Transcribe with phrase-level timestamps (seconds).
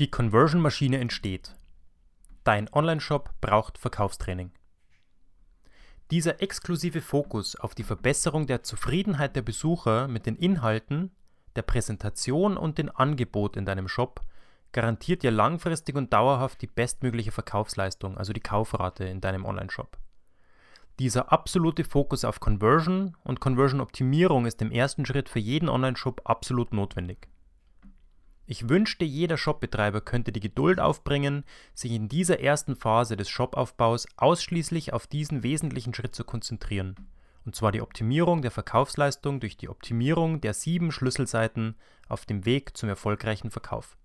[0.00, 1.54] Die Conversion-Maschine entsteht.
[2.42, 4.50] Dein Online-Shop braucht Verkaufstraining.
[6.10, 11.12] Dieser exklusive Fokus auf die Verbesserung der Zufriedenheit der Besucher mit den Inhalten,
[11.54, 14.20] der Präsentation und dem Angebot in deinem Shop
[14.72, 19.96] garantiert dir langfristig und dauerhaft die bestmögliche Verkaufsleistung, also die Kaufrate in deinem Online-Shop.
[20.98, 26.72] Dieser absolute Fokus auf Conversion und Conversion-Optimierung ist im ersten Schritt für jeden Online-Shop absolut
[26.72, 27.28] notwendig.
[28.46, 34.06] Ich wünschte, jeder Shopbetreiber könnte die Geduld aufbringen, sich in dieser ersten Phase des Shopaufbaus
[34.16, 36.94] ausschließlich auf diesen wesentlichen Schritt zu konzentrieren.
[37.46, 41.76] Und zwar die Optimierung der Verkaufsleistung durch die Optimierung der sieben Schlüsselseiten
[42.08, 43.96] auf dem Weg zum erfolgreichen Verkauf.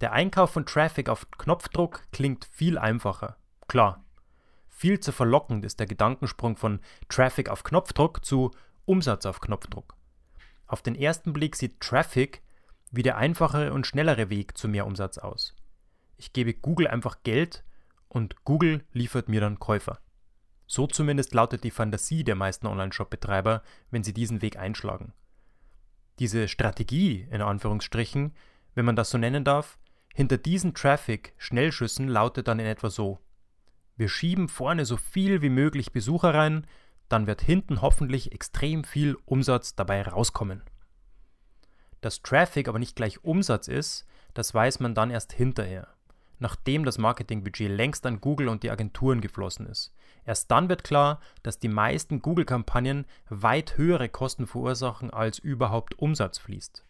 [0.00, 3.36] Der Einkauf von Traffic auf Knopfdruck klingt viel einfacher.
[3.68, 4.04] Klar.
[4.68, 8.50] Viel zu verlockend ist der Gedankensprung von Traffic auf Knopfdruck zu
[8.86, 9.94] Umsatz auf Knopfdruck.
[10.66, 12.42] Auf den ersten Blick sieht Traffic
[12.90, 15.54] wie der einfachere und schnellere Weg zu mehr Umsatz aus.
[16.16, 17.64] Ich gebe Google einfach Geld
[18.08, 20.00] und Google liefert mir dann Käufer.
[20.66, 25.12] So zumindest lautet die Fantasie der meisten Online-Shop-Betreiber, wenn sie diesen Weg einschlagen.
[26.18, 28.34] Diese Strategie, in Anführungsstrichen,
[28.74, 29.78] wenn man das so nennen darf,
[30.14, 33.18] hinter diesen Traffic-Schnellschüssen lautet dann in etwa so.
[33.96, 36.66] Wir schieben vorne so viel wie möglich Besucher rein,
[37.08, 40.62] dann wird hinten hoffentlich extrem viel Umsatz dabei rauskommen.
[42.00, 45.88] Dass Traffic aber nicht gleich Umsatz ist, das weiß man dann erst hinterher,
[46.38, 49.92] nachdem das Marketingbudget längst an Google und die Agenturen geflossen ist.
[50.24, 56.38] Erst dann wird klar, dass die meisten Google-Kampagnen weit höhere Kosten verursachen, als überhaupt Umsatz
[56.38, 56.84] fließt.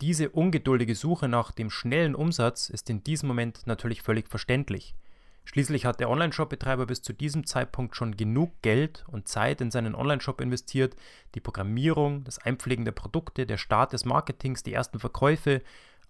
[0.00, 4.94] Diese ungeduldige Suche nach dem schnellen Umsatz ist in diesem Moment natürlich völlig verständlich.
[5.50, 9.94] Schließlich hat der Online-Shop-Betreiber bis zu diesem Zeitpunkt schon genug Geld und Zeit in seinen
[9.94, 10.94] Online-Shop investiert.
[11.34, 15.62] Die Programmierung, das Einpflegen der Produkte, der Start des Marketings, die ersten Verkäufe,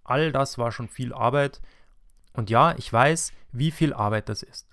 [0.02, 1.60] all das war schon viel Arbeit.
[2.32, 4.66] Und ja, ich weiß, wie viel Arbeit das ist.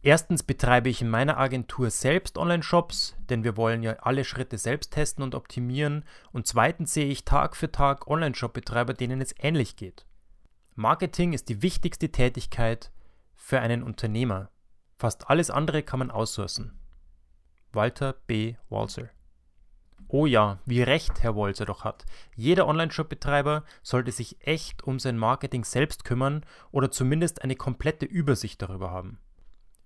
[0.00, 4.94] Erstens betreibe ich in meiner Agentur selbst Online-Shops, denn wir wollen ja alle Schritte selbst
[4.94, 6.06] testen und optimieren.
[6.32, 10.06] Und zweitens sehe ich Tag für Tag Online-Shop-Betreiber, denen es ähnlich geht.
[10.76, 12.90] Marketing ist die wichtigste Tätigkeit,
[13.50, 14.48] für einen Unternehmer.
[14.96, 16.78] Fast alles andere kann man aussourcen.
[17.72, 18.54] Walter B.
[18.68, 19.10] Walzer.
[20.06, 22.06] Oh ja, wie recht Herr Walzer doch hat.
[22.36, 28.62] Jeder Online-Shop-Betreiber sollte sich echt um sein Marketing selbst kümmern oder zumindest eine komplette Übersicht
[28.62, 29.18] darüber haben.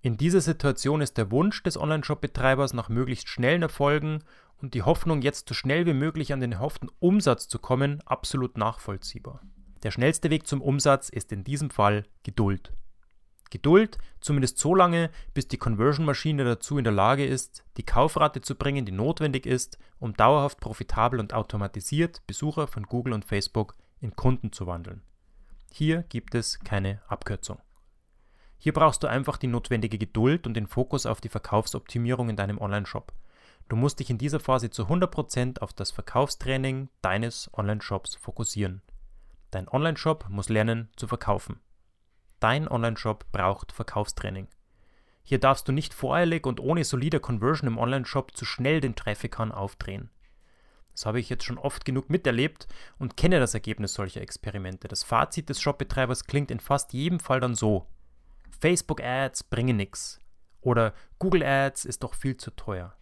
[0.03, 4.23] In dieser Situation ist der Wunsch des Online-Shop-Betreibers nach möglichst schnellen Erfolgen
[4.57, 8.59] und die Hoffnung, jetzt so schnell wie möglich an den erhofften Umsatz zu kommen, absolut
[8.59, 9.41] nachvollziehbar.
[9.81, 12.71] Der schnellste Weg zum Umsatz ist in diesem Fall Geduld.
[13.49, 18.55] Geduld, zumindest so lange, bis die Conversion-Maschine dazu in der Lage ist, die Kaufrate zu
[18.55, 24.15] bringen, die notwendig ist, um dauerhaft profitabel und automatisiert Besucher von Google und Facebook in
[24.15, 25.01] Kunden zu wandeln.
[25.71, 27.59] Hier gibt es keine Abkürzung.
[28.57, 32.59] Hier brauchst du einfach die notwendige Geduld und den Fokus auf die Verkaufsoptimierung in deinem
[32.59, 33.13] Online-Shop.
[33.67, 38.81] Du musst dich in dieser Phase zu 100% auf das Verkaufstraining deines Online-Shops fokussieren.
[39.51, 41.59] Dein Online-Shop muss lernen zu verkaufen.
[42.39, 44.47] Dein Online-Shop braucht Verkaufstraining.
[45.23, 49.51] Hier darfst du nicht voreilig und ohne solide Conversion im Online-Shop zu schnell den Traffic-Hahn
[49.51, 50.09] aufdrehen.
[50.91, 52.67] Das habe ich jetzt schon oft genug miterlebt
[52.99, 54.87] und kenne das Ergebnis solcher Experimente.
[54.87, 57.87] Das Fazit des Shopbetreibers klingt in fast jedem Fall dann so:
[58.61, 60.19] Facebook Ads bringen nichts
[60.61, 62.95] oder Google Ads ist doch viel zu teuer.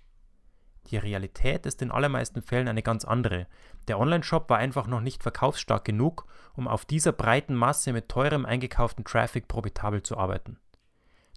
[0.88, 3.48] Die Realität ist in allermeisten Fällen eine ganz andere.
[3.88, 8.46] Der Online-Shop war einfach noch nicht verkaufsstark genug, um auf dieser breiten Masse mit teurem
[8.46, 10.60] eingekauften Traffic profitabel zu arbeiten.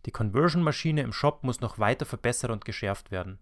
[0.04, 3.38] Die Conversion-Maschine im Shop muss noch weiter verbessert und geschärft werden.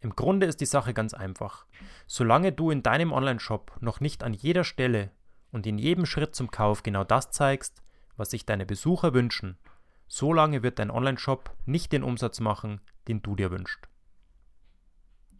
[0.00, 1.66] Im Grunde ist die Sache ganz einfach.
[2.06, 5.10] Solange du in deinem Online-Shop noch nicht an jeder Stelle
[5.52, 7.82] und in jedem Schritt zum Kauf genau das zeigst,
[8.16, 9.58] was sich deine Besucher wünschen,
[10.06, 13.85] solange wird dein Online-Shop nicht den Umsatz machen, den du dir wünschst.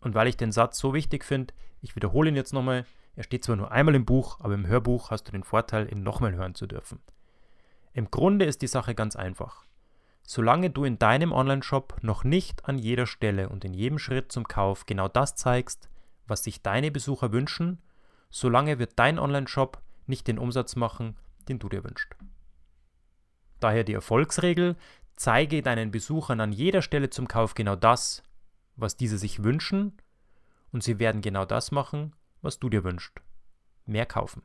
[0.07, 1.53] Und weil ich den Satz so wichtig finde,
[1.83, 2.87] ich wiederhole ihn jetzt nochmal.
[3.17, 6.05] Er steht zwar nur einmal im Buch, aber im Hörbuch hast du den Vorteil, ihn
[6.05, 7.01] nochmal hören zu dürfen.
[7.93, 9.65] Im Grunde ist die Sache ganz einfach.
[10.23, 14.47] Solange du in deinem Online-Shop noch nicht an jeder Stelle und in jedem Schritt zum
[14.47, 15.89] Kauf genau das zeigst,
[16.29, 17.83] was sich deine Besucher wünschen,
[18.31, 21.17] solange wird dein Online-Shop nicht den Umsatz machen,
[21.49, 22.15] den du dir wünschst.
[23.59, 24.77] Daher die Erfolgsregel,
[25.17, 28.23] zeige deinen Besuchern an jeder Stelle zum Kauf genau das,
[28.77, 30.01] was diese sich wünschen,
[30.73, 33.21] und sie werden genau das machen, was du dir wünschst.
[33.87, 34.43] Mehr kaufen.